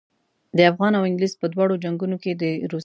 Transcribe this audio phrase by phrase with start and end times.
[0.57, 2.79] د افغان او انګلیس په دواړو جنګونو کې د روسي افسرانو حضور.